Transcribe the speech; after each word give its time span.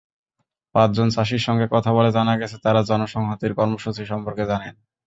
পাঁচজন 0.75 1.07
চাষির 1.09 1.45
সঙ্গে 1.47 1.65
কথা 1.71 1.89
বলে 1.93 2.09
জানা 2.11 2.33
গেছে, 2.37 2.57
তাঁরা 2.63 2.81
জনসংহতির 2.83 3.53
কর্মসূচি 3.53 4.03
সম্পর্কে 4.05 4.43
জানেন। 4.45 4.73